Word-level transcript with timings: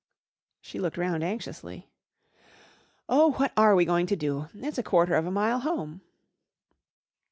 She 0.61 0.79
looked 0.79 0.97
round 0.97 1.23
anxiously. 1.23 1.87
"Oh, 3.07 3.33
what 3.33 3.53
are 3.55 3.75
we 3.75 3.85
going 3.85 4.07
to 4.07 4.15
do? 4.15 4.49
It's 4.55 4.79
a 4.79 4.81
quarter 4.81 5.13
of 5.15 5.27
a 5.27 5.31
mile 5.31 5.59
home!" 5.59 6.01